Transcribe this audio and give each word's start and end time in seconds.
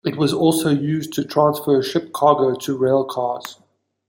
It 0.03 0.17
also 0.17 0.69
was 0.73 0.81
used 0.81 1.13
to 1.13 1.23
transfer 1.23 1.83
ship 1.83 2.11
cargo 2.11 2.55
to 2.55 2.75
rail 2.75 3.03
cars. 3.05 3.59